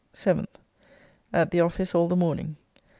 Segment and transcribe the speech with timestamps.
[0.15, 0.55] 7th.
[1.31, 2.55] At the office all the morning.